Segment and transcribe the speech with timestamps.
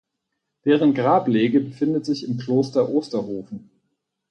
[0.65, 3.69] Deren Grablege befindet sich im Kloster Osterhofen.